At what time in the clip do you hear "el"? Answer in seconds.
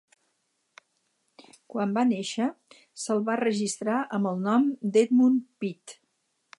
4.35-4.45